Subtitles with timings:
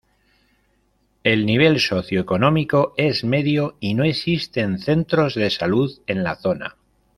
[1.23, 6.75] El nivel socioeconómico es medio y no existen centros de salud en la zona.